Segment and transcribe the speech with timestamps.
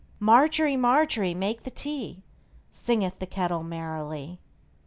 [0.19, 2.23] Margery, Margery, make the tea,
[2.71, 4.39] Singeth the kettle merrily.